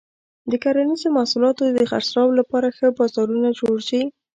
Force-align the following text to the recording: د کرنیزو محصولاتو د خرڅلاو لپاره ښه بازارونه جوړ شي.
د 0.51 0.53
کرنیزو 0.63 1.07
محصولاتو 1.17 1.63
د 1.67 1.79
خرڅلاو 1.89 2.37
لپاره 2.39 2.67
ښه 2.77 2.87
بازارونه 2.99 3.49
جوړ 3.59 3.77
شي. 3.89 4.01